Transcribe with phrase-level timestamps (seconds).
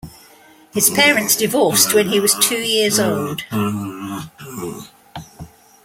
[0.73, 3.43] His parents divorced when he was two years old.